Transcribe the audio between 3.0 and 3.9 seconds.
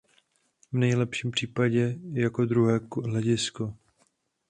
hledisko.